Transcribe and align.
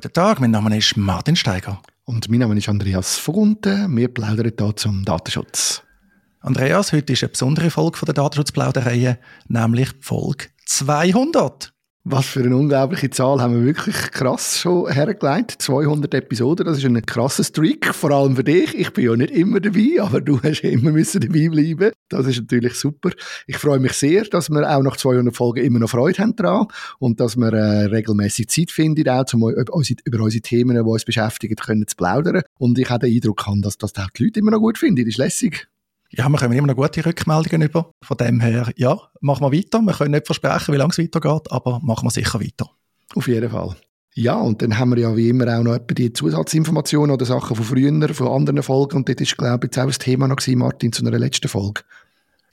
Guten 0.00 0.12
Tag, 0.12 0.38
mein 0.38 0.52
Name 0.52 0.78
ist 0.78 0.96
Martin 0.96 1.34
Steiger. 1.34 1.82
Und 2.04 2.30
mein 2.30 2.38
Name 2.38 2.56
ist 2.56 2.68
Andreas 2.68 3.18
Vogunten. 3.18 3.96
Wir 3.96 4.06
plaudern 4.06 4.52
hier 4.56 4.76
zum 4.76 5.04
Datenschutz. 5.04 5.82
Andreas, 6.38 6.92
heute 6.92 7.14
ist 7.14 7.24
eine 7.24 7.30
besondere 7.30 7.68
Folge 7.68 7.98
von 7.98 8.06
der 8.06 8.14
Datenschutzplauderei, 8.14 9.18
nämlich 9.48 9.88
Folge 9.98 10.50
200. 10.66 11.72
Was 12.10 12.24
für 12.24 12.40
eine 12.40 12.56
unglaubliche 12.56 13.10
Zahl 13.10 13.38
haben 13.42 13.56
wir 13.56 13.66
wirklich 13.66 13.94
krass 14.12 14.58
schon 14.58 14.90
hergelegt. 14.90 15.56
200 15.58 16.14
Episoden, 16.14 16.64
das 16.64 16.78
ist 16.78 16.86
ein 16.86 17.04
krasser 17.04 17.44
Streak, 17.44 17.94
vor 17.94 18.10
allem 18.12 18.34
für 18.34 18.44
dich. 18.44 18.74
Ich 18.74 18.94
bin 18.94 19.04
ja 19.04 19.14
nicht 19.14 19.30
immer 19.30 19.60
dabei, 19.60 20.00
aber 20.00 20.22
du 20.22 20.40
hast 20.42 20.64
immer 20.64 20.90
müssen 20.90 21.20
dabei 21.20 21.50
bleiben. 21.50 21.92
Das 22.08 22.26
ist 22.26 22.38
natürlich 22.38 22.76
super. 22.76 23.10
Ich 23.46 23.58
freue 23.58 23.78
mich 23.78 23.92
sehr, 23.92 24.24
dass 24.24 24.48
wir 24.48 24.74
auch 24.74 24.82
nach 24.82 24.96
200 24.96 25.36
Folgen 25.36 25.62
immer 25.62 25.80
noch 25.80 25.90
Freude 25.90 26.22
haben 26.22 26.34
daran 26.34 26.68
und 26.98 27.20
dass 27.20 27.36
wir 27.36 27.52
äh, 27.52 27.84
regelmäßig 27.84 28.48
Zeit 28.48 28.70
finden, 28.70 29.06
auch 29.06 29.26
um 29.34 29.50
über 29.50 29.74
unsere 30.24 30.40
Themen, 30.40 30.76
die 30.76 30.90
uns 30.90 31.04
beschäftigen, 31.04 31.56
können 31.56 31.86
zu 31.86 31.94
plaudern. 31.94 32.40
Und 32.58 32.78
ich 32.78 32.88
habe 32.88 33.06
den 33.06 33.16
Eindruck, 33.16 33.44
dass 33.60 33.76
das 33.76 33.92
die 33.92 34.24
Leute 34.24 34.40
immer 34.40 34.52
noch 34.52 34.60
gut 34.60 34.78
finden. 34.78 35.04
Das 35.04 35.08
ist 35.08 35.18
lässig. 35.18 35.68
Ja, 36.10 36.28
wir 36.28 36.38
können 36.38 36.54
immer 36.54 36.68
noch 36.68 36.76
gute 36.76 37.04
Rückmeldungen 37.04 37.68
über. 37.68 37.90
Von 38.02 38.16
dem 38.16 38.40
her, 38.40 38.72
ja, 38.76 38.98
machen 39.20 39.42
wir 39.42 39.52
weiter. 39.52 39.80
Wir 39.80 39.92
können 39.92 40.12
nicht 40.12 40.26
versprechen, 40.26 40.72
wie 40.72 40.78
lange 40.78 40.90
es 40.90 40.98
weitergeht, 40.98 41.50
aber 41.50 41.80
machen 41.82 42.06
wir 42.06 42.10
sicher 42.10 42.40
weiter. 42.40 42.70
Auf 43.14 43.28
jeden 43.28 43.50
Fall. 43.50 43.76
Ja, 44.14 44.34
und 44.34 44.62
dann 44.62 44.78
haben 44.78 44.90
wir 44.90 44.98
ja 44.98 45.16
wie 45.16 45.28
immer 45.28 45.58
auch 45.58 45.62
noch 45.62 45.78
die 45.78 46.12
Zusatzinformationen 46.12 47.12
oder 47.14 47.24
Sachen 47.24 47.54
von 47.54 47.64
früher, 47.64 48.14
von 48.14 48.28
anderen 48.28 48.62
Folgen. 48.62 48.96
Und 48.96 49.08
das 49.08 49.16
ist, 49.16 49.36
glaube 49.36 49.66
ich, 49.66 49.68
jetzt 49.68 49.78
auch 49.78 49.86
das 49.86 49.98
Thema 49.98 50.26
noch 50.26 50.36
gewesen, 50.36 50.58
Martin, 50.58 50.92
zu 50.92 51.06
einer 51.06 51.18
letzten 51.18 51.48
Folge. 51.48 51.82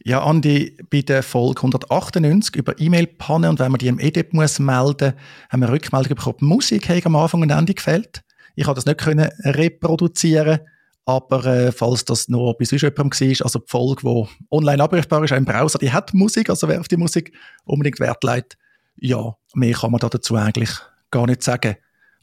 Ja, 0.04 0.24
Andi, 0.24 0.78
bei 0.92 1.02
der 1.02 1.24
Folge 1.24 1.62
198 1.62 2.56
über 2.56 2.80
E-Mail-Panne 2.80 3.50
und 3.50 3.58
wenn 3.58 3.72
man 3.72 3.80
die 3.80 3.88
im 3.88 4.00
EDIP 4.00 4.34
muss 4.34 4.60
melden, 4.60 5.14
haben 5.50 5.62
wir 5.62 5.70
Rückmeldung 5.70 6.16
bekommen, 6.16 6.38
die 6.42 6.46
Musik 6.46 7.06
am 7.06 7.16
Anfang 7.16 7.42
und 7.42 7.50
Ende 7.50 7.74
gefällt. 7.74 8.22
Ich 8.54 8.66
konnte 8.66 8.78
das 8.78 8.86
nicht 8.86 9.00
können 9.00 9.32
reproduzieren 9.44 10.60
aber 11.06 11.46
äh, 11.46 11.72
falls 11.72 12.04
das 12.04 12.28
noch 12.28 12.54
bei 12.58 12.66
sonst 12.66 12.82
jemandem 12.82 13.12
war, 13.12 13.46
also 13.46 13.60
die 13.60 13.70
Folge, 13.70 14.02
die 14.04 14.28
online 14.50 14.84
abrufbar 14.84 15.24
ist, 15.24 15.32
im 15.32 15.46
Browser, 15.46 15.80
die 15.80 15.92
hat 15.92 16.14
Musik, 16.14 16.50
also 16.50 16.68
wer 16.68 16.80
auf 16.80 16.88
die 16.88 16.98
Musik 16.98 17.32
unbedingt 17.64 18.00
Wert 18.00 18.24
legt, 18.24 18.58
ja, 18.98 19.36
mehr 19.54 19.74
kann 19.74 19.92
man 19.92 20.00
dazu 20.00 20.36
eigentlich 20.36 20.72
gar 21.12 21.28
nicht 21.28 21.44
sagen. 21.44 21.76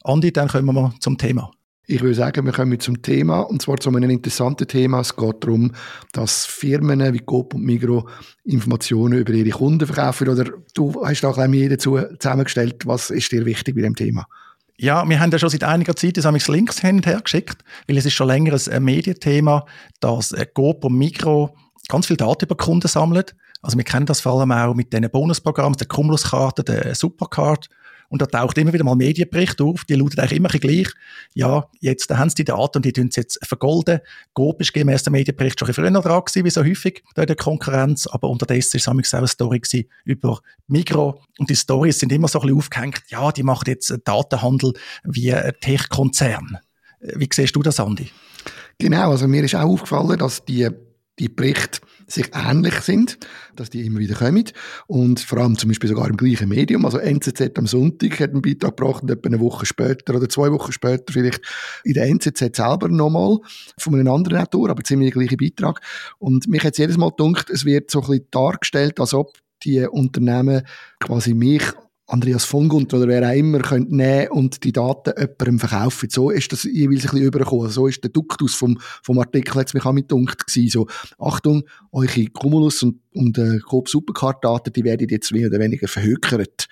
Andi, 0.03 0.33
dann 0.33 0.49
kommen 0.49 0.75
wir 0.75 0.93
zum 0.99 1.17
Thema. 1.17 1.51
Ich 1.85 2.01
würde 2.01 2.15
sagen, 2.15 2.45
wir 2.45 2.53
kommen 2.53 2.79
zum 2.79 3.01
Thema, 3.01 3.41
und 3.41 3.61
zwar 3.61 3.77
zu 3.77 3.89
einem 3.89 4.09
interessanten 4.09 4.67
Thema. 4.67 5.01
Es 5.01 5.15
geht 5.15 5.43
darum, 5.43 5.73
dass 6.13 6.45
Firmen 6.45 7.13
wie 7.13 7.19
Coop 7.19 7.53
und 7.53 7.63
Migro 7.63 8.07
Informationen 8.45 9.19
über 9.19 9.33
ihre 9.33 9.49
Kunden 9.49 9.85
verkaufen. 9.85 10.29
Oder 10.29 10.45
du 10.73 11.05
hast 11.05 11.25
auch 11.25 11.37
ein 11.37 11.51
mehr 11.51 11.69
dazu 11.69 11.99
zusammengestellt. 12.19 12.85
Was 12.85 13.09
ist 13.09 13.33
dir 13.33 13.45
wichtig 13.45 13.75
bei 13.75 13.81
dem 13.81 13.95
Thema? 13.95 14.25
Ja, 14.77 15.07
wir 15.07 15.19
haben 15.19 15.31
ja 15.31 15.39
schon 15.39 15.49
seit 15.49 15.63
einiger 15.63 15.95
Zeit 15.95 16.17
das 16.17 16.47
Links 16.47 16.81
hin 16.81 16.97
und 16.97 17.05
her 17.05 17.21
geschickt, 17.21 17.63
weil 17.87 17.97
es 17.97 18.05
ist 18.05 18.13
schon 18.13 18.27
länger 18.27 18.57
ein 18.71 18.83
Medienthema, 18.83 19.65
dass 19.99 20.33
Coop 20.53 20.83
und 20.85 20.97
Migro 20.97 21.55
ganz 21.89 22.07
viel 22.07 22.17
Daten 22.17 22.45
über 22.45 22.55
Kunden 22.55 22.87
sammelt. 22.87 23.35
Also 23.61 23.77
wir 23.77 23.85
kennen 23.85 24.05
das 24.05 24.19
vor 24.19 24.39
allem 24.39 24.51
auch 24.51 24.73
mit 24.73 24.91
diesen 24.91 25.09
Bonusprogrammen, 25.09 25.77
der 25.77 25.87
Cumulus-Karte, 25.87 26.63
der 26.63 26.95
Supercard. 26.95 27.69
Und 28.13 28.21
da 28.21 28.27
taucht 28.27 28.59
immer 28.59 28.71
wieder 28.71 28.83
mal 28.83 28.95
Medienberichte 28.95 29.63
auf, 29.63 29.85
die 29.85 29.95
lauten 29.95 30.19
eigentlich 30.19 30.37
immer 30.37 30.49
gleich. 30.49 30.87
Ja, 31.33 31.67
jetzt 31.79 32.11
haben 32.11 32.29
sie 32.29 32.35
die 32.35 32.43
Daten 32.43 32.77
und 32.77 32.85
die 32.85 32.93
tun 32.93 33.09
sie 33.09 33.21
jetzt 33.21 33.43
vergolden. 33.43 34.01
Coop 34.33 34.61
ist 34.61 34.71
gemäß 34.71 35.01
dem 35.01 35.13
Medienbericht 35.13 35.59
schon 35.59 35.73
früher 35.73 35.89
dran 35.89 36.23
gewesen, 36.23 36.45
wie 36.45 36.49
so 36.51 36.63
häufig 36.63 37.01
in 37.15 37.25
der 37.25 37.35
Konkurrenz. 37.35 38.05
Aber 38.05 38.29
unterdessen 38.29 38.77
ist 38.77 38.87
es 38.87 39.13
auch 39.13 39.17
eine 39.17 39.27
Story 39.27 39.63
über 40.05 40.41
Migro. 40.67 41.23
Und 41.39 41.49
die 41.49 41.55
Stories 41.55 41.97
sind 41.97 42.11
immer 42.11 42.27
so 42.27 42.39
ein 42.39 42.43
bisschen 42.43 42.59
aufgehängt. 42.59 43.01
Ja, 43.07 43.31
die 43.31 43.41
machen 43.41 43.63
jetzt 43.65 43.91
Datenhandel 44.05 44.73
wie 45.03 45.33
ein 45.33 45.51
Tech-Konzern. 45.59 46.59
Wie 46.99 47.27
siehst 47.33 47.55
du 47.55 47.63
das, 47.63 47.79
Andi? 47.79 48.11
Genau, 48.77 49.09
also 49.09 49.27
mir 49.27 49.43
ist 49.43 49.55
auch 49.55 49.61
aufgefallen, 49.63 50.19
dass 50.19 50.45
die 50.45 50.69
die 51.19 51.29
Berichte 51.29 51.79
sich 52.07 52.31
ähnlich 52.33 52.75
sind, 52.81 53.17
dass 53.55 53.69
die 53.69 53.85
immer 53.85 53.99
wieder 53.99 54.15
kommen. 54.15 54.45
Und 54.87 55.19
vor 55.19 55.39
allem 55.39 55.57
zum 55.57 55.69
Beispiel 55.69 55.89
sogar 55.89 56.09
im 56.09 56.17
gleichen 56.17 56.49
Medium. 56.49 56.85
Also 56.85 56.97
NZZ 56.97 57.57
am 57.57 57.67
Sonntag 57.67 58.19
hat 58.19 58.31
einen 58.31 58.41
Beitrag 58.41 58.77
gebracht 58.77 59.03
und 59.03 59.11
etwa 59.11 59.27
eine 59.27 59.39
Woche 59.39 59.65
später 59.65 60.15
oder 60.15 60.29
zwei 60.29 60.51
Wochen 60.51 60.71
später 60.71 61.11
vielleicht 61.11 61.41
in 61.83 61.93
der 61.93 62.07
NZZ 62.07 62.55
selber 62.55 62.89
nochmal 62.89 63.37
von 63.77 63.95
einem 63.95 64.11
anderen 64.11 64.39
Autor, 64.39 64.69
aber 64.69 64.83
ziemlich 64.83 65.13
der 65.13 65.21
gleiche 65.21 65.37
Beitrag. 65.37 65.81
Und 66.19 66.47
mich 66.47 66.63
hat 66.63 66.77
jedes 66.77 66.97
Mal 66.97 67.11
gedacht, 67.11 67.49
es 67.49 67.65
wird 67.65 67.91
so 67.91 68.01
ein 68.01 68.07
bisschen 68.07 68.27
dargestellt, 68.31 68.99
als 68.99 69.13
ob 69.13 69.33
die 69.63 69.79
Unternehmen 69.87 70.63
quasi 70.99 71.33
mich 71.33 71.63
Andreas 72.05 72.43
von 72.43 72.67
Gunter 72.67 72.97
oder 72.97 73.07
wer 73.07 73.27
auch 73.27 73.33
immer 73.33 73.59
könnte 73.59 73.95
nehmen 73.95 74.27
und 74.29 74.63
die 74.63 74.73
Daten 74.73 75.13
jemandem 75.17 75.59
verkaufen. 75.59 76.09
So 76.09 76.29
ist 76.29 76.51
das 76.51 76.63
jeweils 76.63 77.05
ein 77.05 77.11
bisschen 77.11 77.21
übergekommen. 77.21 77.65
Also 77.65 77.81
so 77.81 77.87
ist 77.87 78.03
der 78.03 78.11
Duktus 78.11 78.55
vom, 78.55 78.77
vom 79.01 79.19
Artikel 79.19 79.57
jetzt 79.57 79.73
mich 79.73 79.85
auch 79.85 79.93
mit 79.93 80.11
dunkt 80.11 80.45
gewesen. 80.45 80.69
So, 80.69 80.87
Achtung, 81.17 81.63
eure 81.91 82.25
Cumulus 82.27 82.83
und, 82.83 82.99
und 83.13 83.37
äh, 83.37 83.59
Coop 83.59 83.87
Supercard-Daten, 83.87 84.73
die 84.73 84.83
werden 84.83 85.07
jetzt 85.09 85.31
mehr 85.31 85.47
oder 85.47 85.59
weniger 85.59 85.87
verhökert. 85.87 86.67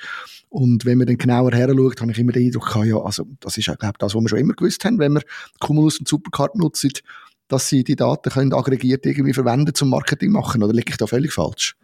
Und 0.50 0.86
wenn 0.86 0.98
man 0.98 1.08
dann 1.08 1.18
genauer 1.18 1.54
her 1.54 1.70
schaut, 1.74 2.02
habe 2.02 2.12
ich 2.12 2.20
immer 2.20 2.34
den 2.34 2.48
Eindruck 2.48 2.76
ja, 2.84 2.98
also, 2.98 3.26
das 3.40 3.58
ist 3.58 3.66
glaube 3.66 3.94
das, 3.98 4.14
was 4.14 4.22
wir 4.22 4.28
schon 4.28 4.40
immer 4.40 4.54
gewusst 4.54 4.84
haben, 4.84 5.00
wenn 5.00 5.14
wir 5.14 5.22
Cumulus 5.62 5.98
und 6.00 6.10
Supercard 6.10 6.58
nutzen, 6.58 6.92
dass 7.48 7.70
sie 7.70 7.86
die 7.86 7.96
Daten 7.96 8.30
können 8.32 8.54
aggregiert 8.54 9.06
irgendwie 9.06 9.34
verwenden 9.34 9.74
zum 9.74 9.90
Marketing 9.90 10.32
machen. 10.32 10.62
Oder 10.62 10.74
liege 10.74 10.92
ich 10.92 10.98
da 10.98 11.08
völlig 11.08 11.32
falsch? 11.32 11.78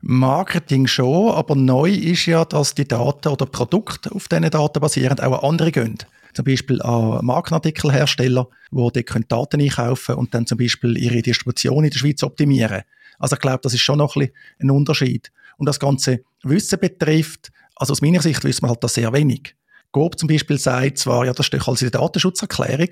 Marketing 0.00 0.86
schon, 0.86 1.30
aber 1.30 1.54
neu 1.54 1.90
ist 1.90 2.26
ja, 2.26 2.44
dass 2.44 2.74
die 2.74 2.86
Daten 2.86 3.28
oder 3.28 3.46
Produkte 3.46 4.12
auf 4.12 4.28
diesen 4.28 4.50
Daten 4.50 4.80
basierend 4.80 5.22
auch 5.22 5.42
an 5.42 5.50
andere 5.50 5.72
gehen. 5.72 5.98
Zum 6.34 6.44
Beispiel 6.44 6.82
an 6.82 7.24
Markenartikelhersteller, 7.24 8.46
die 8.70 8.76
dort 8.76 9.32
Daten 9.32 9.60
einkaufen 9.60 10.06
können 10.06 10.18
und 10.18 10.34
dann 10.34 10.46
zum 10.46 10.58
Beispiel 10.58 10.98
ihre 10.98 11.22
Distribution 11.22 11.84
in 11.84 11.90
der 11.90 11.98
Schweiz 11.98 12.22
optimieren. 12.22 12.82
Also 13.18 13.36
ich 13.36 13.40
glaube, 13.40 13.60
das 13.62 13.72
ist 13.72 13.80
schon 13.80 13.98
noch 13.98 14.16
ein, 14.16 14.30
ein 14.60 14.70
Unterschied. 14.70 15.32
Und 15.56 15.66
das 15.66 15.80
ganze 15.80 16.20
Wissen 16.42 16.78
betrifft, 16.78 17.50
also 17.74 17.92
aus 17.92 18.02
meiner 18.02 18.20
Sicht 18.20 18.44
wissen 18.44 18.64
wir 18.64 18.68
halt 18.68 18.84
da 18.84 18.88
sehr 18.88 19.12
wenig. 19.14 19.56
Gob 19.92 20.18
zum 20.18 20.28
Beispiel 20.28 20.58
sagt 20.58 20.98
zwar, 20.98 21.24
ja, 21.24 21.32
das 21.32 21.46
steht 21.46 21.66
alles 21.66 21.80
in 21.80 21.90
der 21.90 22.00
Datenschutzerklärung. 22.00 22.88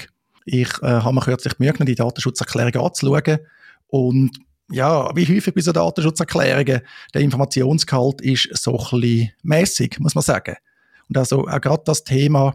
Ich 0.47 0.69
äh, 0.83 0.87
habe 0.87 1.15
mir 1.15 1.21
kürzlich 1.21 1.55
die 1.55 1.85
die 1.85 1.95
Datenschutzerklärung 1.95 2.87
anzuschauen 2.87 3.39
und 3.89 4.39
ja, 4.71 5.15
wie 5.15 5.27
häufig 5.27 5.55
bei 5.55 5.61
so 5.61 5.73
Datenschutzerklärungen, 5.73 6.81
der 7.13 7.21
Informationsgehalt 7.21 8.21
ist 8.23 8.49
so 8.57 8.79
ein 8.79 9.01
bisschen 9.01 9.33
mässig, 9.43 10.01
muss 10.01 10.15
man 10.15 10.23
sagen. 10.23 10.57
Und 11.09 11.19
also 11.19 11.47
auch 11.47 11.61
gerade 11.61 11.83
das 11.85 12.05
Thema, 12.05 12.55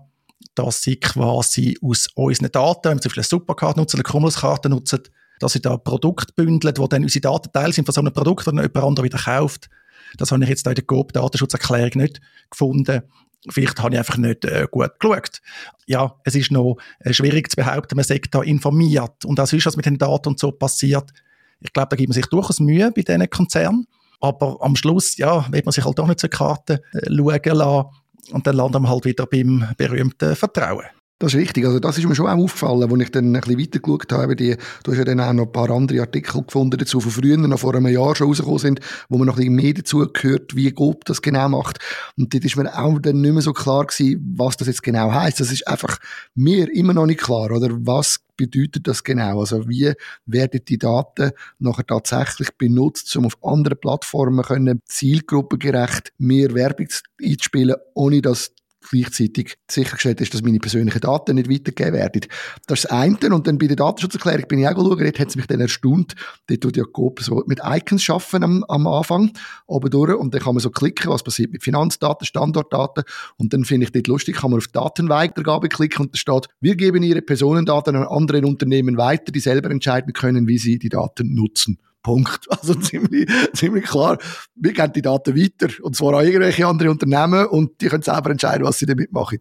dass 0.55 0.81
sie 0.81 0.97
quasi 0.97 1.77
aus 1.81 2.07
unseren 2.15 2.51
Daten, 2.51 2.89
wenn 2.89 2.97
wir 2.97 3.01
zum 3.01 3.09
Beispiel 3.09 3.21
eine 3.21 3.27
Supercard 3.27 3.77
nutzen, 3.77 3.97
eine 3.97 4.03
Cumulus-Karte 4.03 4.69
nutzen, 4.69 5.01
dass 5.39 5.53
sie 5.53 5.61
da 5.61 5.77
Produkte 5.77 6.33
bündeln, 6.35 6.73
wo 6.77 6.87
dann 6.87 7.03
unsere 7.03 7.21
Daten 7.21 7.51
Teil 7.51 7.71
sind 7.71 7.85
von 7.85 7.93
so 7.93 8.01
einem 8.01 8.13
Produkt, 8.13 8.39
das 8.39 8.53
dann 8.53 8.57
jemand 8.57 8.77
anderes 8.77 9.05
wieder 9.05 9.19
kauft. 9.19 9.69
Das 10.17 10.31
habe 10.31 10.43
ich 10.43 10.49
jetzt 10.49 10.65
in 10.65 10.73
der 10.73 10.83
GOP-Datenschutzerklärung 10.83 11.91
nicht 11.95 12.19
gefunden. 12.49 13.03
Vielleicht 13.49 13.79
habe 13.79 13.93
ich 13.93 13.99
einfach 13.99 14.17
nicht 14.17 14.43
äh, 14.43 14.67
gut 14.69 14.99
geschaut. 14.99 15.41
Ja, 15.85 16.15
es 16.25 16.35
ist 16.35 16.51
noch 16.51 16.77
äh, 16.99 17.13
schwierig 17.13 17.49
zu 17.49 17.55
behaupten, 17.55 17.95
man 17.95 18.03
sagt 18.03 18.35
da 18.35 18.41
informiert. 18.41 19.23
Und 19.23 19.39
auch 19.39 19.47
sonst, 19.47 19.65
was 19.65 19.77
mit 19.77 19.85
den 19.85 19.97
Daten 19.97 20.29
und 20.29 20.39
so 20.39 20.51
passiert, 20.51 21.13
ich 21.61 21.73
glaube, 21.73 21.89
da 21.89 21.95
gibt 21.95 22.09
man 22.09 22.13
sich 22.13 22.25
durchaus 22.27 22.59
Mühe 22.59 22.91
bei 22.91 23.01
diesen 23.01 23.29
Konzernen. 23.29 23.87
Aber 24.21 24.57
am 24.61 24.75
Schluss, 24.75 25.17
ja, 25.17 25.45
wird 25.51 25.65
man 25.65 25.71
sich 25.71 25.85
halt 25.85 25.97
doch 25.97 26.07
nicht 26.07 26.19
zur 26.19 26.29
Karte 26.29 26.81
äh, 26.93 27.15
schauen 27.15 27.39
lassen. 27.43 27.85
Und 28.31 28.45
dann 28.45 28.55
landet 28.55 28.81
man 28.81 28.91
halt 28.91 29.05
wieder 29.05 29.25
beim 29.25 29.65
berühmten 29.77 30.35
Vertrauen. 30.35 30.85
Das 31.21 31.33
ist 31.33 31.39
richtig. 31.39 31.65
Also 31.65 31.79
das 31.79 31.97
ist 31.97 32.07
mir 32.07 32.15
schon 32.15 32.27
auch 32.27 32.41
aufgefallen, 32.41 32.89
als 32.89 33.01
ich 33.01 33.11
dann 33.11 33.35
ein 33.35 33.41
bisschen 33.41 33.59
weiter 33.59 33.79
geschaut 33.79 34.11
habe. 34.13 34.37
Die, 34.37 34.55
du 34.83 34.91
hast 34.91 34.97
ja 34.97 35.03
dann 35.03 35.19
auch 35.19 35.33
noch 35.33 35.47
ein 35.47 35.51
paar 35.51 35.69
andere 35.69 35.99
Artikel 35.99 36.41
gefunden 36.43 36.77
dazu, 36.77 37.01
von 37.01 37.11
früher, 37.11 37.35
noch 37.35 37.59
vor 37.59 37.75
einem 37.75 37.87
Jahr 37.87 38.15
schon 38.15 38.27
rausgekommen 38.27 38.59
sind, 38.59 38.79
wo 39.09 39.17
man 39.17 39.27
noch 39.27 39.35
ein 39.35 39.39
bisschen 39.39 39.55
mehr 39.55 39.73
dazu 39.73 40.07
gehört, 40.13 40.55
wie 40.55 40.71
GOP 40.71 41.03
das 41.03 41.21
genau 41.21 41.49
macht. 41.49 41.79
Und 42.17 42.33
dort 42.33 42.45
ist 42.45 42.55
mir 42.55 42.73
auch 42.73 42.99
dann 42.99 43.19
nicht 43.19 43.33
mehr 43.33 43.41
so 43.41 43.51
klar 43.51 43.85
gewesen, 43.85 44.33
was 44.37 44.55
das 44.55 44.69
jetzt 44.69 44.81
genau 44.81 45.11
heißt. 45.11 45.41
Das 45.41 45.51
ist 45.51 45.67
einfach 45.67 45.97
mir 46.35 46.73
immer 46.73 46.93
noch 46.93 47.05
nicht 47.05 47.19
klar, 47.19 47.51
oder? 47.51 47.67
Was 47.71 48.21
bedeutet 48.37 48.87
das 48.87 49.03
genau? 49.03 49.41
Also 49.41 49.67
wie 49.67 49.91
werden 50.25 50.61
die 50.65 50.77
Daten 50.77 51.31
nachher 51.57 51.85
tatsächlich 51.85 52.47
benutzt, 52.57 53.13
um 53.17 53.25
auf 53.25 53.37
anderen 53.43 53.77
Plattformen 53.77 54.45
können 54.45 54.81
zielgruppengerecht 54.85 56.13
mehr 56.17 56.53
Werbung 56.53 56.87
einzuspielen, 57.21 57.75
ohne 57.93 58.21
dass 58.21 58.53
gleichzeitig 58.89 59.57
sichergestellt 59.69 60.21
ist, 60.21 60.33
dass 60.33 60.41
meine 60.41 60.59
persönlichen 60.59 61.01
Daten 61.01 61.35
nicht 61.35 61.49
weitergegeben 61.49 61.93
werden. 61.93 62.21
Das 62.67 62.79
ist 62.79 62.85
das 62.85 62.91
eine. 62.91 63.17
Und 63.33 63.47
dann 63.47 63.57
bei 63.57 63.67
der 63.67 63.75
Datenschutzerklärung 63.75 64.47
bin 64.47 64.59
ich 64.59 64.67
auch 64.67 64.75
geschaut, 64.75 65.01
dort 65.01 65.19
hat 65.19 65.27
es 65.29 65.35
mich 65.35 65.47
dann 65.47 65.61
erstaunt, 65.61 66.15
dort 66.47 66.61
tut 66.61 66.77
ja 66.77 66.83
Coop 66.83 67.21
so 67.21 67.43
mit 67.47 67.59
Icons 67.63 68.03
schaffen 68.03 68.43
am, 68.43 68.63
am 68.67 68.87
Anfang, 68.87 69.31
oben 69.67 69.89
durch, 69.89 70.15
und 70.15 70.33
dann 70.33 70.41
kann 70.41 70.55
man 70.55 70.61
so 70.61 70.69
klicken, 70.69 71.11
was 71.11 71.23
passiert 71.23 71.51
mit 71.51 71.63
Finanzdaten, 71.63 72.25
Standortdaten, 72.25 73.03
und 73.37 73.53
dann 73.53 73.65
finde 73.65 73.85
ich 73.85 73.91
dort 73.91 74.07
lustig, 74.07 74.37
kann 74.37 74.51
man 74.51 74.59
auf 74.59 74.67
Datenweitergabe 74.67 75.69
klicken 75.69 76.05
und 76.05 76.13
da 76.13 76.17
steht, 76.17 76.47
wir 76.61 76.75
geben 76.75 77.03
Ihre 77.03 77.21
Personendaten 77.21 77.95
an 77.95 78.03
andere 78.03 78.41
Unternehmen 78.45 78.97
weiter, 78.97 79.31
die 79.31 79.39
selber 79.39 79.69
entscheiden 79.71 80.13
können, 80.13 80.47
wie 80.47 80.57
sie 80.57 80.79
die 80.79 80.89
Daten 80.89 81.33
nutzen. 81.33 81.79
Punkt. 82.03 82.47
Also 82.59 82.75
ziemlich, 82.75 83.29
ziemlich 83.53 83.85
klar. 83.85 84.17
Wir 84.55 84.73
geben 84.73 84.93
die 84.93 85.01
Daten 85.01 85.35
weiter. 85.35 85.69
Und 85.81 85.95
zwar 85.95 86.19
an 86.19 86.25
irgendwelche 86.25 86.67
andere 86.67 86.91
Unternehmen 86.91 87.47
und 87.47 87.79
die 87.81 87.87
können 87.87 88.03
selber 88.03 88.31
entscheiden, 88.31 88.65
was 88.65 88.79
sie 88.79 88.85
damit 88.85 89.11
machen. 89.13 89.39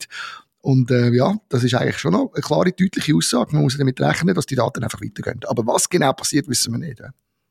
Und 0.60 0.90
äh, 0.90 1.10
ja, 1.10 1.34
das 1.48 1.64
ist 1.64 1.74
eigentlich 1.74 1.98
schon 1.98 2.12
noch 2.12 2.32
eine 2.34 2.42
klare, 2.42 2.72
deutliche 2.72 3.14
Aussage. 3.14 3.54
Man 3.54 3.62
muss 3.62 3.78
damit 3.78 4.00
rechnen, 4.00 4.34
dass 4.34 4.46
die 4.46 4.56
Daten 4.56 4.84
einfach 4.84 5.00
weitergehen. 5.00 5.40
Aber 5.46 5.66
was 5.66 5.88
genau 5.88 6.12
passiert, 6.12 6.48
wissen 6.48 6.72
wir 6.72 6.78
nicht. 6.78 7.00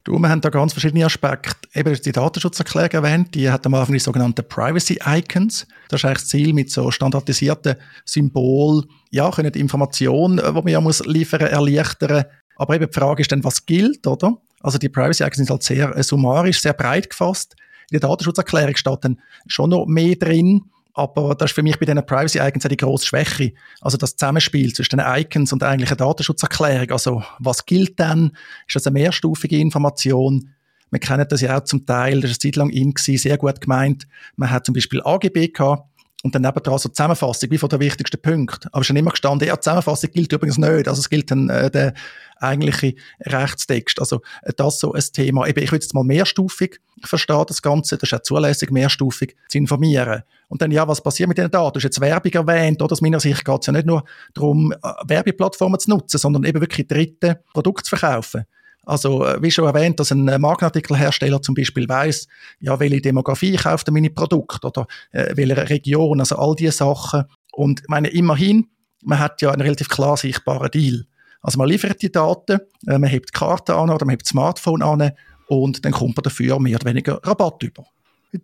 Du, 0.04 0.18
wir 0.18 0.30
haben 0.30 0.40
da 0.40 0.50
ganz 0.50 0.72
verschiedene 0.72 1.06
Aspekte. 1.06 1.68
Eben 1.74 1.94
die 1.94 2.12
Datenschutzerklärung 2.14 2.92
erwähnt, 2.92 3.36
die 3.36 3.50
hat 3.50 3.66
am 3.66 3.74
Anfang 3.74 3.92
die 3.94 4.00
sogenannten 4.00 4.48
Privacy 4.48 5.00
Icons. 5.06 5.68
Das 5.90 6.00
ist 6.00 6.06
eigentlich 6.06 6.20
das 6.20 6.28
Ziel 6.30 6.54
mit 6.54 6.72
so 6.72 6.92
standardisierten 6.92 7.76
Symbolen, 8.06 8.86
ja, 9.12 9.30
können 9.32 9.52
die 9.52 9.60
Information, 9.60 10.40
äh, 10.40 10.48
die 10.48 10.54
man 10.54 10.68
ja 10.68 10.80
muss 10.80 11.06
liefern, 11.06 11.42
erleichtern. 11.42 12.24
Aber 12.56 12.76
eben 12.76 12.88
die 12.88 12.94
Frage 12.94 13.22
ist 13.22 13.32
dann, 13.34 13.44
was 13.44 13.66
gilt, 13.66 14.08
oder? 14.08 14.38
Also 14.68 14.80
die 14.80 14.90
Privacy 14.90 15.24
Icons 15.24 15.38
sind 15.38 15.50
halt 15.50 15.64
sehr 15.64 15.96
äh, 15.96 16.04
summarisch, 16.04 16.62
sehr 16.62 16.74
breit 16.74 17.10
gefasst. 17.10 17.56
In 17.90 18.02
der 18.02 18.10
Datenschutzerklärung 18.10 18.76
steht 18.76 18.98
dann 19.00 19.22
schon 19.48 19.70
noch 19.70 19.86
mehr 19.86 20.18
drin. 20.18 20.66
Aber 20.94 21.36
das 21.36 21.52
ist 21.52 21.56
für 21.56 21.64
mich 21.64 21.80
bei 21.80 21.86
diesen 21.86 22.06
Privacy-Icons 22.06 22.68
die 22.68 22.76
grosse 22.76 23.06
Schwäche. 23.06 23.54
Also 23.80 23.98
das 23.98 24.18
Zusammenspiel 24.18 24.74
zwischen 24.74 24.98
den 24.98 25.06
Icons 25.08 25.54
und 25.54 25.64
eigentlich 25.64 25.90
einer 25.90 25.96
Datenschutzerklärung. 25.96 26.92
Also 26.92 27.24
was 27.40 27.66
gilt 27.66 27.98
denn? 27.98 28.34
Ist 28.68 28.76
das 28.76 28.88
eine 28.88 28.96
mehrstufige 28.96 29.58
Information? 29.58 30.50
Wir 30.92 31.00
kennen 31.00 31.26
das 31.30 31.40
ja 31.40 31.58
auch 31.58 31.64
zum 31.64 31.86
Teil, 31.86 32.20
das 32.20 32.32
war 32.32 32.34
eine 32.34 32.40
Zeit 32.40 32.56
lang 32.58 32.70
in, 32.72 32.94
sehr 32.98 33.38
gut 33.38 33.62
gemeint. 33.62 34.06
Man 34.36 34.52
hat 34.52 34.66
zum 34.66 34.74
Beispiel 34.74 35.02
AGB 35.02 35.48
gehabt 35.48 35.88
und 36.28 36.36
dann 36.36 36.42
nebenan 36.42 36.78
so 36.78 36.90
Zusammenfassung, 36.90 37.50
wie 37.52 37.58
von 37.58 37.70
der 37.70 37.80
wichtigsten 37.80 38.22
Punkte. 38.22 38.68
Aber 38.74 38.84
schon 38.84 38.98
immer 38.98 39.12
gestanden, 39.12 39.48
ja, 39.48 39.58
Zusammenfassung 39.58 40.12
gilt 40.12 40.34
übrigens 40.34 40.58
nicht. 40.58 40.90
Also 40.90 41.00
es 41.00 41.10
gilt 41.10 41.32
dann 41.32 41.48
äh, 41.48 41.72
der 41.72 41.94
eigentliche 42.36 42.96
Rechtstext. 43.22 44.02
Also 44.02 44.22
äh, 44.42 44.52
das 44.58 44.80
so 44.80 44.92
ein 44.92 45.02
Thema. 45.14 45.48
Eben, 45.48 45.64
ich 45.64 45.72
würde 45.72 45.86
jetzt 45.86 45.94
mal 45.94 46.04
mehrstufig 46.04 46.82
verstehen, 47.02 47.46
das 47.48 47.62
Ganze. 47.62 47.98
Das 47.98 48.12
ist 48.12 48.14
auch 48.14 48.24
zulässig, 48.24 48.72
mehrstufig 48.72 49.38
zu 49.48 49.58
informieren. 49.58 50.24
Und 50.50 50.62
dann, 50.62 50.72
ja, 50.72 50.86
was 50.86 51.02
passiert 51.02 51.30
mit 51.30 51.38
den 51.38 51.50
Daten? 51.50 51.72
Du 51.72 51.78
hast 51.78 51.86
jetzt 51.86 52.02
Werbung 52.02 52.34
erwähnt, 52.34 52.82
oder? 52.82 52.92
Aus 52.92 53.00
meiner 53.00 53.22
Sicht 53.22 53.46
geht 53.46 53.62
es 53.62 53.68
ja 53.68 53.72
nicht 53.72 53.86
nur 53.86 54.04
darum, 54.34 54.74
äh, 54.74 54.76
Werbeplattformen 55.06 55.80
zu 55.80 55.92
nutzen, 55.92 56.18
sondern 56.18 56.44
eben 56.44 56.60
wirklich 56.60 56.90
dritte 56.90 57.42
Produkte 57.54 57.84
zu 57.84 57.96
verkaufen. 57.96 58.44
Also, 58.88 59.26
äh, 59.26 59.42
wie 59.42 59.52
schon 59.52 59.66
erwähnt, 59.66 60.00
dass 60.00 60.12
ein 60.12 60.30
äh, 60.30 60.40
Markenartikelhersteller 60.40 61.42
zum 61.42 61.56
Beispiel 61.56 61.90
weiß, 61.90 62.28
ja, 62.62 62.80
welche 62.80 63.02
Demografie 63.02 63.58
kauft 63.58 63.92
meine 63.92 64.10
Produkte 64.10 64.66
oder 64.66 64.88
äh, 65.12 65.36
welche 65.36 65.70
Region, 65.70 66.22
also 66.22 66.38
all 66.38 66.56
diese 66.56 66.72
Sachen. 66.72 67.26
Und 67.52 67.82
ich 67.82 67.90
meine, 67.90 68.08
immerhin, 68.08 68.68
man 69.04 69.20
hat 69.20 69.42
ja 69.42 69.52
einen 69.52 69.62
relativ 69.62 69.90
klar 69.90 70.16
sichtbaren 70.16 70.72
Deal. 70.72 71.06
Also 71.42 71.58
man 71.58 71.68
liefert 71.68 72.02
die 72.02 72.12
Daten, 72.12 72.62
äh, 72.88 72.98
man 72.98 73.10
hebt 73.10 73.30
die 73.36 73.38
Karte 73.38 73.76
an 73.76 73.90
oder 73.90 74.06
man 74.06 74.14
hebt 74.14 74.24
das 74.24 74.30
Smartphone 74.30 74.82
an 74.82 75.12
und 75.48 75.84
dann 75.84 75.92
kommt 75.92 76.16
man 76.16 76.24
dafür 76.24 76.58
mehr 76.58 76.78
oder 76.78 76.90
weniger 76.90 77.20
Rabatt 77.24 77.64
über. 77.64 77.84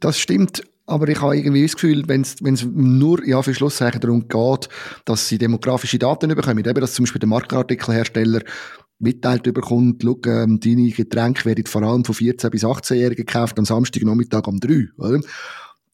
Das 0.01 0.19
stimmt, 0.19 0.62
aber 0.86 1.07
ich 1.07 1.22
habe 1.22 1.38
irgendwie 1.38 1.63
das 1.63 1.75
Gefühl, 1.75 2.04
wenn 2.07 2.22
es 2.22 2.66
nur 2.66 3.25
ja, 3.25 3.42
für 3.42 3.54
Schlusszeichen 3.54 4.01
darum 4.01 4.28
geht, 4.28 4.68
dass 5.06 5.30
sie 5.30 5.38
demografische 5.38 6.00
Daten 6.00 6.36
bekommen, 6.36 6.60
eben 6.60 6.81
dass 6.81 6.94
zum 6.94 7.04
Beispiel 7.04 7.19
der 7.19 7.30
Markenartikelhersteller 7.30 8.42
mitteilt 9.04 9.44
bekommt, 9.44 10.02
schau, 10.04 10.18
ähm, 10.26 10.60
deine 10.60 10.90
Getränke 10.90 11.46
werden 11.46 11.66
vor 11.66 11.84
allem 11.84 12.06
von 12.06 12.16
14- 12.16 12.50
bis 12.50 12.64
18-Jährigen 12.64 13.26
gekauft 13.26 13.60
am 13.60 13.66
Samstagnachmittag 13.66 14.48
um 14.48 14.60
3, 14.60 14.88
oder? 14.98 15.22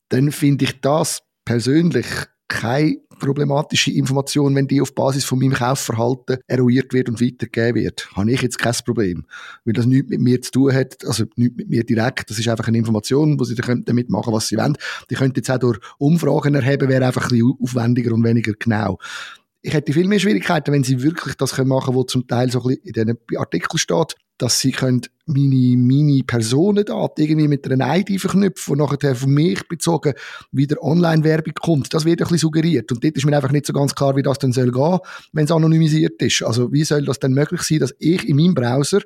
Dann 0.10 0.32
finde 0.32 0.66
ich 0.66 0.80
das 0.82 1.22
persönlich 1.46 2.06
keine 2.48 2.98
problematische 3.20 3.92
Information, 3.92 4.56
wenn 4.56 4.68
die 4.68 4.82
auf 4.82 4.96
Basis 4.96 5.24
von 5.24 5.40
meinem 5.40 5.54
Kaufverhalten 5.54 6.38
eruiert 6.48 6.94
wird 6.94 7.10
und 7.10 7.22
weitergegeben 7.22 7.84
wird. 7.84 8.10
Habe 8.16 8.32
ich 8.32 8.42
jetzt 8.42 8.58
kein 8.58 8.74
Problem. 8.86 9.26
Weil 9.66 9.74
das 9.74 9.86
nichts 9.86 10.10
mit 10.10 10.20
mir 10.20 10.42
zu 10.42 10.52
tun 10.52 10.74
hat, 10.74 11.06
also 11.06 11.26
nichts 11.36 11.58
mit 11.58 11.70
mir 11.70 11.84
direkt. 11.84 12.30
Das 12.30 12.40
ist 12.40 12.48
einfach 12.48 12.68
eine 12.68 12.78
Information, 12.78 13.40
wo 13.40 13.44
sie 13.44 13.56
damit 13.56 14.10
machen, 14.10 14.34
was 14.34 14.48
sie 14.48 14.58
wollen. 14.58 14.78
Die 15.10 15.16
könnten 15.16 15.38
jetzt 15.38 15.52
auch 15.52 15.60
durch 15.60 15.80
Umfragen 16.00 16.56
erheben, 16.56 16.90
wäre 16.90 17.06
einfach 17.06 17.26
ein 17.26 17.38
bisschen 17.38 17.54
aufwendiger 17.62 18.14
und 18.14 18.24
weniger 18.24 18.54
genau 18.58 18.98
ich 19.62 19.74
hätte 19.74 19.94
viel 19.94 20.08
mehr 20.08 20.20
Schwierigkeiten, 20.20 20.72
wenn 20.72 20.84
sie 20.84 21.02
wirklich 21.02 21.36
das 21.36 21.54
können 21.54 21.70
machen 21.70 21.94
können, 21.94 21.98
was 21.98 22.12
zum 22.12 22.28
Teil 22.28 22.50
so 22.50 22.62
ein 22.62 22.68
bisschen 22.68 22.84
in 22.84 22.94
diesen 22.94 23.38
Artikeln 23.38 23.78
steht, 23.78 24.16
dass 24.38 24.60
sie 24.60 24.72
können 24.72 25.02
meine, 25.26 25.76
meine 25.78 26.24
Personendaten 26.24 27.22
irgendwie 27.22 27.50
mit 27.50 27.70
einer 27.70 27.98
ID 27.98 28.22
verknüpfen, 28.22 28.72
und 28.72 28.78
nachher 28.80 29.16
von 29.16 29.32
mich 29.32 29.68
bezogen 29.68 30.14
wieder 30.52 30.82
Online-Werbung 30.82 31.54
kommt. 31.62 31.94
Das 31.94 32.06
wird 32.06 32.22
ein 32.22 32.24
bisschen 32.24 32.38
suggeriert. 32.38 32.90
Und 32.92 33.04
dort 33.04 33.18
ist 33.18 33.26
mir 33.26 33.36
einfach 33.36 33.52
nicht 33.52 33.66
so 33.66 33.74
ganz 33.74 33.94
klar, 33.94 34.16
wie 34.16 34.24
das 34.24 34.40
dann 34.40 34.54
soll 34.54 34.72
gehen, 34.72 35.00
wenn 35.34 35.44
es 35.44 35.52
anonymisiert 35.52 36.22
ist. 36.22 36.42
Also 36.44 36.72
wie 36.72 36.86
soll 36.86 37.04
das 37.04 37.20
denn 37.20 37.34
möglich 37.34 37.62
sein, 37.62 37.80
dass 37.80 37.94
ich 38.00 38.28
in 38.28 38.38
meinem 38.38 38.54
Browser 38.54 39.02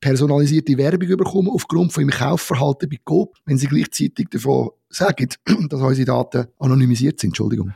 personalisierte 0.00 0.78
Werbung 0.78 1.16
bekomme 1.16 1.50
aufgrund 1.50 1.92
von 1.92 2.04
meinem 2.04 2.16
Kaufverhalten 2.16 2.88
bei 2.88 2.98
Coop, 3.04 3.34
wenn 3.44 3.58
sie 3.58 3.66
gleichzeitig 3.66 4.28
davon 4.30 4.70
sagen, 4.88 5.28
dass 5.68 5.80
unsere 5.80 6.06
Daten 6.06 6.46
anonymisiert 6.60 7.18
sind. 7.18 7.30
Entschuldigung. 7.30 7.74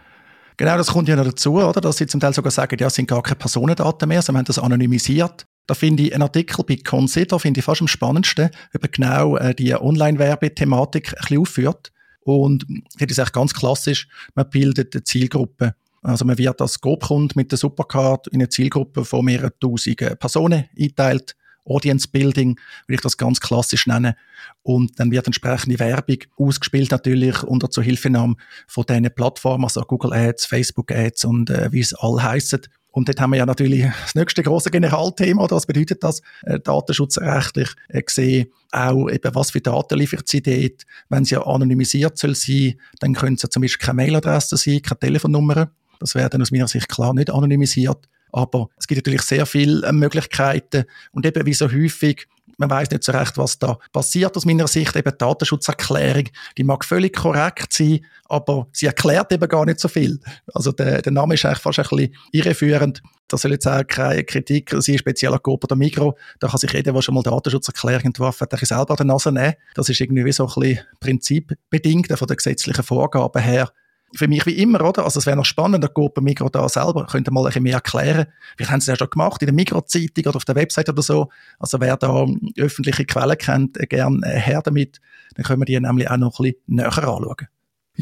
Genau, 0.60 0.76
das 0.76 0.88
kommt 0.88 1.08
ja 1.08 1.16
noch 1.16 1.24
dazu, 1.24 1.54
oder? 1.54 1.80
Dass 1.80 1.96
sie 1.96 2.06
zum 2.06 2.20
Teil 2.20 2.34
sogar 2.34 2.50
sagen, 2.50 2.76
ja, 2.78 2.88
es 2.88 2.94
sind 2.94 3.08
gar 3.08 3.22
keine 3.22 3.36
Personendaten 3.36 4.06
mehr, 4.06 4.20
sie 4.20 4.30
haben 4.30 4.44
das 4.44 4.58
anonymisiert. 4.58 5.46
Da 5.66 5.72
finde 5.72 6.02
ich 6.02 6.12
einen 6.12 6.20
Artikel 6.20 6.62
bei 6.66 6.76
Consider, 6.76 7.38
finde 7.38 7.60
ich 7.60 7.64
fast 7.64 7.80
am 7.80 7.88
spannendsten, 7.88 8.50
über 8.74 8.88
genau 8.88 9.38
äh, 9.38 9.54
die 9.54 9.74
Online-Werbethematik 9.74 11.14
ein 11.14 11.20
bisschen 11.22 11.38
aufführt. 11.38 11.92
Und 12.20 12.66
das 12.98 13.10
ist 13.10 13.18
eigentlich 13.18 13.32
ganz 13.32 13.54
klassisch, 13.54 14.06
man 14.34 14.50
bildet 14.50 14.94
eine 14.94 15.02
Zielgruppe. 15.02 15.76
Also 16.02 16.26
man 16.26 16.36
wird 16.36 16.60
als 16.60 16.72
Scope-Kunde 16.72 17.32
mit 17.36 17.50
der 17.52 17.56
Supercard 17.56 18.26
in 18.26 18.42
eine 18.42 18.50
Zielgruppe 18.50 19.06
von 19.06 19.24
mehreren 19.24 19.52
tausend 19.60 19.96
Personen 20.18 20.68
eingeteilt 20.78 21.36
Audience 21.70 22.08
Building, 22.08 22.58
will 22.86 22.96
ich 22.96 23.00
das 23.00 23.16
ganz 23.16 23.40
klassisch 23.40 23.86
nennen. 23.86 24.14
Und 24.62 24.98
dann 24.98 25.10
wird 25.10 25.26
entsprechende 25.26 25.78
Werbung 25.78 26.18
ausgespielt 26.36 26.90
natürlich 26.90 27.42
unter 27.42 27.70
Zuhilfenahme 27.70 28.34
von 28.66 28.84
diesen 28.88 29.10
Plattformen, 29.14 29.64
also 29.64 29.80
Google 29.82 30.12
Ads, 30.12 30.46
Facebook 30.46 30.92
Ads 30.92 31.24
und 31.24 31.50
äh, 31.50 31.72
wie 31.72 31.80
es 31.80 31.94
all 31.94 32.22
heisst. 32.22 32.68
Und 32.92 33.08
dort 33.08 33.20
haben 33.20 33.30
wir 33.30 33.38
ja 33.38 33.46
natürlich 33.46 33.86
das 34.02 34.14
nächste 34.14 34.42
große 34.42 34.70
Generalthema, 34.70 35.44
oder 35.44 35.56
was 35.56 35.66
bedeutet 35.66 36.02
das, 36.02 36.22
äh, 36.42 36.58
datenschutzrechtlich 36.58 37.70
äh, 37.88 38.02
gesehen, 38.02 38.48
auch 38.72 39.08
eben, 39.08 39.34
was 39.34 39.52
für 39.52 39.60
Daten 39.60 39.98
liefert 39.98 40.26
sie 40.28 40.42
dort. 40.42 40.84
Wenn 41.08 41.24
sie 41.24 41.36
ja 41.36 41.46
anonymisiert 41.46 42.18
soll 42.18 42.34
sein, 42.34 42.80
dann 42.98 43.14
können 43.14 43.36
sie 43.36 43.48
zum 43.48 43.62
Beispiel 43.62 43.86
keine 43.86 43.96
Mailadresse 43.96 44.56
sein, 44.56 44.82
keine 44.82 44.98
Telefonnummer. 44.98 45.70
Das 46.00 46.14
wäre 46.14 46.30
dann 46.30 46.42
aus 46.42 46.50
meiner 46.50 46.66
Sicht 46.66 46.88
klar 46.88 47.14
nicht 47.14 47.30
anonymisiert. 47.30 48.08
Aber 48.32 48.68
es 48.76 48.86
gibt 48.86 48.98
natürlich 48.98 49.22
sehr 49.22 49.46
viele 49.46 49.86
äh, 49.86 49.92
Möglichkeiten 49.92 50.84
und 51.12 51.26
eben 51.26 51.46
wie 51.46 51.54
so 51.54 51.70
häufig 51.70 52.26
man 52.60 52.68
weiß 52.68 52.90
nicht 52.90 53.04
so 53.04 53.12
recht, 53.12 53.38
was 53.38 53.58
da 53.58 53.78
passiert 53.90 54.36
aus 54.36 54.44
meiner 54.44 54.68
Sicht. 54.68 54.94
Eben 54.94 55.10
die 55.10 55.18
Datenschutzerklärung, 55.18 56.24
die 56.58 56.64
mag 56.64 56.84
völlig 56.84 57.16
korrekt 57.16 57.72
sein, 57.72 58.04
aber 58.26 58.68
sie 58.72 58.84
erklärt 58.84 59.32
eben 59.32 59.48
gar 59.48 59.64
nicht 59.64 59.80
so 59.80 59.88
viel. 59.88 60.20
Also 60.52 60.70
der, 60.70 61.00
der 61.00 61.10
Name 61.10 61.34
ist 61.34 61.44
eigentlich 61.46 61.60
fast 61.60 61.78
ein 61.78 61.86
bisschen 61.88 62.14
irreführend. 62.32 63.02
Das 63.28 63.42
soll 63.42 63.52
jetzt 63.52 63.66
auch 63.66 63.86
keine 63.86 64.24
Kritik 64.24 64.74
sein, 64.78 64.98
speziell 64.98 65.32
an 65.32 65.42
Coop 65.42 65.64
oder 65.64 65.74
Migro. 65.74 66.18
Da 66.38 66.48
kann 66.48 66.58
sich 66.58 66.72
jeder, 66.72 66.92
der 66.92 67.00
schon 67.00 67.14
mal 67.14 67.22
Datenschutzerklärung 67.22 68.04
entworfen 68.04 68.46
hat, 68.50 68.58
selber 68.60 68.90
an 68.90 68.96
der 68.96 69.06
Nase 69.06 69.32
nehmen. 69.32 69.54
Das 69.74 69.88
ist 69.88 70.00
irgendwie 70.00 70.30
so 70.30 70.46
ein 70.46 70.54
bisschen 70.54 70.84
prinzipbedingt 71.00 72.18
von 72.18 72.28
den 72.28 72.36
gesetzlichen 72.36 72.84
Vorgaben 72.84 73.42
her 73.42 73.72
für 74.14 74.28
mich 74.28 74.44
wie 74.46 74.58
immer, 74.58 74.80
oder? 74.82 75.04
Also 75.04 75.18
es 75.18 75.26
wäre 75.26 75.36
noch 75.36 75.44
spannend, 75.44 75.82
der 75.82 75.90
Coop 75.90 76.20
Migro 76.20 76.48
da 76.48 76.68
selber 76.68 77.06
könnte 77.06 77.30
mal 77.30 77.40
ein 77.40 77.46
bisschen 77.46 77.62
mehr 77.62 77.74
erklären. 77.74 78.26
Vielleicht 78.56 78.72
haben 78.72 78.80
sie 78.80 78.86
das 78.86 78.98
ja 78.98 79.04
schon 79.04 79.10
gemacht, 79.10 79.42
in 79.42 79.46
der 79.46 79.54
Migro-Zeitung 79.54 80.26
oder 80.26 80.36
auf 80.36 80.44
der 80.44 80.56
Website 80.56 80.88
oder 80.88 81.02
so. 81.02 81.28
Also 81.58 81.80
wer 81.80 81.96
da 81.96 82.26
öffentliche 82.56 83.04
Quellen 83.04 83.38
kennt, 83.38 83.78
äh, 83.78 83.86
gerne 83.86 84.20
äh, 84.26 84.38
her 84.38 84.62
damit. 84.62 85.00
Dann 85.34 85.44
können 85.44 85.60
wir 85.60 85.66
die 85.66 85.78
nämlich 85.78 86.10
auch 86.10 86.16
noch 86.16 86.38
ein 86.40 86.42
bisschen 86.44 86.62
näher 86.66 86.86
anschauen. 86.86 87.48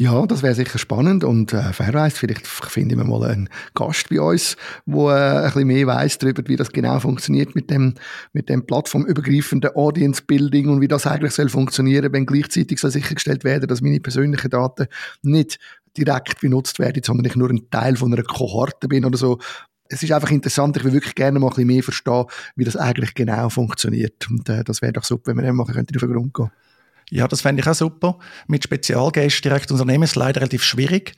Ja, 0.01 0.25
das 0.25 0.43
wäre 0.43 0.55
sicher 0.55 0.79
spannend 0.79 1.25
und 1.25 1.51
äh, 1.51 1.73
wer 1.77 2.09
vielleicht 2.11 2.47
finden 2.47 2.97
wir 2.97 3.03
mal 3.03 3.21
einen 3.29 3.49
Gast 3.75 4.07
bei 4.07 4.21
uns, 4.21 4.55
wo 4.85 5.09
äh, 5.09 5.13
ein 5.13 5.43
bisschen 5.43 5.67
mehr 5.67 5.87
weiß 5.87 6.19
darüber, 6.19 6.41
wie 6.47 6.55
das 6.55 6.71
genau 6.71 7.01
funktioniert 7.01 7.53
mit 7.53 7.69
dem 7.69 7.95
mit 8.31 8.47
dem 8.47 8.65
plattformübergreifenden 8.65 9.75
Audience 9.75 10.23
Building 10.25 10.69
und 10.69 10.79
wie 10.79 10.87
das 10.87 11.05
eigentlich 11.05 11.33
soll 11.33 11.49
funktionieren, 11.49 12.13
wenn 12.13 12.25
gleichzeitig 12.25 12.79
soll 12.79 12.91
sichergestellt 12.91 13.43
werden, 13.43 13.67
dass 13.67 13.81
meine 13.81 13.99
persönlichen 13.99 14.49
Daten 14.49 14.87
nicht 15.21 15.59
direkt 15.97 16.39
benutzt 16.39 16.79
werden, 16.79 17.03
sondern 17.03 17.25
ich 17.25 17.35
nur 17.35 17.49
ein 17.49 17.69
Teil 17.69 17.97
von 17.97 18.13
einer 18.13 18.23
Kohorte 18.23 18.87
bin 18.87 19.03
oder 19.03 19.17
so. 19.17 19.37
Es 19.89 20.01
ist 20.01 20.13
einfach 20.13 20.31
interessant, 20.31 20.77
ich 20.77 20.85
würde 20.85 20.93
wirklich 20.93 21.15
gerne 21.15 21.39
mal 21.39 21.47
ein 21.47 21.49
bisschen 21.49 21.67
mehr 21.67 21.83
verstehen, 21.83 22.23
wie 22.55 22.63
das 22.63 22.77
eigentlich 22.77 23.15
genau 23.15 23.49
funktioniert. 23.49 24.29
Und 24.29 24.47
äh, 24.47 24.63
das 24.63 24.81
wäre 24.81 24.93
doch 24.93 25.03
super, 25.03 25.31
wenn 25.31 25.37
wir 25.39 25.43
dem 25.43 25.57
mal 25.57 25.63
auf 25.63 25.71
den 25.73 25.85
Grund 25.85 26.33
gehen 26.33 26.51
Ja, 27.09 27.27
das 27.27 27.41
fände 27.41 27.61
ich 27.61 27.67
auch 27.67 27.73
super. 27.73 28.19
Mit 28.47 28.63
Spezialgästen 28.63 29.43
direkt 29.49 29.71
Unternehmen 29.71 30.03
ist 30.03 30.15
leider 30.15 30.41
relativ 30.41 30.63
schwierig. 30.63 31.15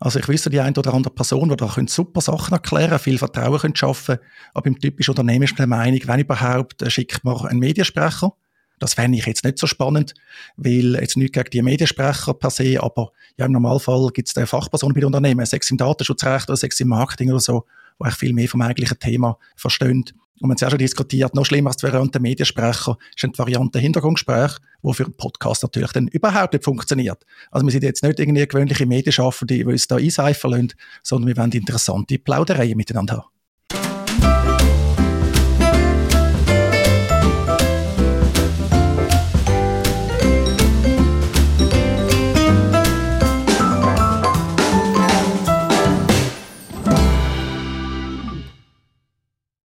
Also 0.00 0.20
ich 0.20 0.28
wüsste 0.28 0.50
die 0.50 0.60
eine 0.60 0.76
oder 0.76 0.94
andere 0.94 1.12
Person, 1.12 1.48
die 1.48 1.56
da 1.56 1.74
super 1.86 2.20
Sachen 2.20 2.52
erklären 2.52 2.98
viel 3.00 3.18
Vertrauen 3.18 3.58
können 3.58 3.74
schaffen 3.74 4.18
aber 4.54 4.66
im 4.66 4.78
typischen 4.78 5.10
Unternehmen 5.10 5.42
ist 5.42 5.58
man 5.58 5.68
der 5.68 5.76
Meinung, 5.76 6.00
wenn 6.04 6.20
überhaupt, 6.20 6.82
äh, 6.82 6.90
schickt 6.90 7.24
man 7.24 7.46
einen 7.46 7.58
Mediensprecher. 7.58 8.32
Das 8.78 8.94
fände 8.94 9.18
ich 9.18 9.26
jetzt 9.26 9.42
nicht 9.42 9.58
so 9.58 9.66
spannend, 9.66 10.14
weil 10.56 10.94
jetzt 10.94 11.16
nicht 11.16 11.32
gegen 11.32 11.50
die 11.50 11.62
Mediensprecher 11.62 12.34
per 12.34 12.50
se, 12.50 12.80
aber 12.80 13.10
ja, 13.36 13.46
im 13.46 13.52
Normalfall 13.52 14.08
gibt 14.12 14.28
es 14.28 14.48
Fachpersonen 14.48 14.94
bei 14.94 15.00
den 15.00 15.06
Unternehmen, 15.06 15.44
sechs 15.46 15.68
im 15.72 15.78
Datenschutzrecht 15.78 16.48
oder 16.48 16.56
sechs 16.56 16.78
im 16.78 16.88
Marketing 16.88 17.30
oder 17.30 17.40
so, 17.40 17.64
die 17.98 18.04
eigentlich 18.04 18.16
viel 18.16 18.32
mehr 18.32 18.48
vom 18.48 18.62
eigentlichen 18.62 18.98
Thema 18.98 19.38
verstehen. 19.56 20.04
Und 20.40 20.48
wir 20.48 20.50
haben 20.50 20.54
es 20.54 20.60
ja 20.60 20.70
schon 20.70 20.78
diskutiert, 20.78 21.34
noch 21.34 21.44
schlimmer 21.44 21.70
als 21.70 21.78
die 21.78 21.86
Variante 21.86 22.20
Mediensprecher 22.20 22.96
ist 23.16 23.24
die 23.24 23.38
Variante 23.38 23.80
Hintergrundgespräch, 23.80 24.56
wo 24.82 24.92
für 24.92 25.04
einen 25.04 25.16
Podcast 25.16 25.64
natürlich 25.64 25.90
dann 25.92 26.06
überhaupt 26.08 26.52
nicht 26.52 26.64
funktioniert. 26.64 27.24
Also 27.50 27.66
wir 27.66 27.72
sind 27.72 27.82
jetzt 27.82 28.04
nicht 28.04 28.20
irgendwie 28.20 28.46
gewöhnliche 28.46 28.86
Medienschaffende, 28.86 29.54
die 29.54 29.64
uns 29.64 29.88
da 29.88 29.96
einseifen 29.96 30.50
lassen, 30.50 30.72
sondern 31.02 31.28
wir 31.28 31.36
wollen 31.36 31.50
interessante 31.52 32.18
Plaudereien 32.18 32.76
miteinander 32.76 33.16
haben. 33.16 33.37